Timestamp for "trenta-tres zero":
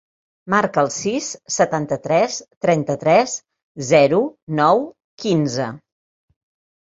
2.65-4.21